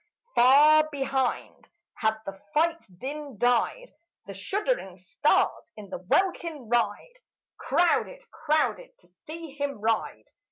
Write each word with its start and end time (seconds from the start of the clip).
Far 0.33 0.89
behind 0.91 1.69
had 1.93 2.15
the 2.25 2.33
fight's 2.55 2.87
din 2.87 3.37
died; 3.37 3.93
The 4.25 4.33
shuddering 4.33 4.97
stars 4.97 5.71
in 5.77 5.91
the 5.91 5.99
welkin 5.99 6.69
wide 6.69 7.19
Crowded, 7.59 8.21
crowded, 8.31 8.97
to 8.97 9.07
see 9.27 9.51
him 9.51 9.79
ride. 9.79 10.25